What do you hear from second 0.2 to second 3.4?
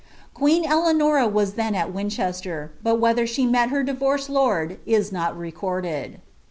Queen EUeanora was then at ^Vinchester, bill wbOM